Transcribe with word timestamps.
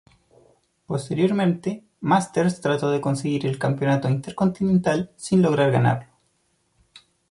Posteriormente 0.87 1.83
Masters 1.99 2.59
trató 2.59 2.89
de 2.89 2.99
conseguir 2.99 3.45
el 3.45 3.59
Campeonato 3.59 4.09
Intercontinental 4.09 5.11
sin 5.15 5.43
lograr 5.43 5.69
ganarlo. 5.69 6.07